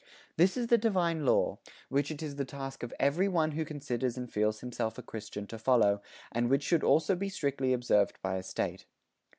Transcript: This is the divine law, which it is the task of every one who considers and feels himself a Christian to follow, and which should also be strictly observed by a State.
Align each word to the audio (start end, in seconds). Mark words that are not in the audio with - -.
This 0.35 0.57
is 0.57 0.65
the 0.65 0.79
divine 0.79 1.27
law, 1.27 1.59
which 1.89 2.09
it 2.09 2.23
is 2.23 2.35
the 2.37 2.43
task 2.43 2.81
of 2.81 2.91
every 2.99 3.27
one 3.27 3.51
who 3.51 3.63
considers 3.63 4.17
and 4.17 4.27
feels 4.33 4.61
himself 4.61 4.97
a 4.97 5.03
Christian 5.03 5.45
to 5.45 5.59
follow, 5.59 6.01
and 6.31 6.49
which 6.49 6.63
should 6.63 6.83
also 6.83 7.15
be 7.15 7.29
strictly 7.29 7.71
observed 7.71 8.19
by 8.23 8.37
a 8.37 8.41
State. 8.41 8.87